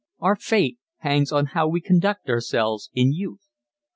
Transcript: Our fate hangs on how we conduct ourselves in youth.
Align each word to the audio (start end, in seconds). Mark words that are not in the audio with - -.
Our 0.17 0.35
fate 0.35 0.79
hangs 1.01 1.31
on 1.31 1.45
how 1.53 1.67
we 1.67 1.79
conduct 1.79 2.27
ourselves 2.27 2.89
in 2.95 3.11
youth. 3.13 3.47